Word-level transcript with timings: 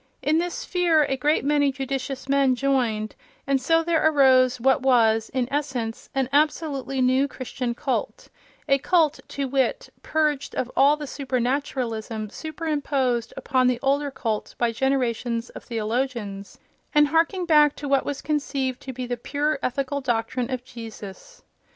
In 0.23 0.39
this 0.39 0.65
fear 0.65 1.03
a 1.03 1.15
great 1.15 1.45
many 1.45 1.71
judicious 1.71 2.27
men 2.27 2.55
joined, 2.55 3.15
and 3.45 3.61
so 3.61 3.83
there 3.83 4.03
arose 4.03 4.59
what 4.59 4.81
was, 4.81 5.29
in 5.29 5.47
essence, 5.53 6.09
an 6.15 6.27
absolutely 6.33 7.01
new 7.03 7.27
Christian 7.27 7.75
cult—a 7.75 8.79
cult, 8.79 9.19
to 9.27 9.47
wit, 9.47 9.93
purged 10.01 10.55
of 10.55 10.71
all 10.75 10.97
the 10.97 11.05
supernaturalism 11.05 12.31
superimposed 12.31 13.31
upon 13.37 13.67
the 13.67 13.77
older 13.83 14.09
cult 14.09 14.55
by 14.57 14.71
generations 14.71 15.51
of 15.51 15.63
theologians, 15.65 16.57
and 16.95 17.09
harking 17.09 17.45
back 17.45 17.75
to 17.75 17.87
what 17.87 18.03
was 18.03 18.23
conceived 18.23 18.81
to 18.81 18.93
be 18.93 19.05
the 19.05 19.17
pure 19.17 19.59
ethical 19.61 20.01
doctrine 20.01 20.49
of 20.49 20.63
Jesus. 20.63 21.43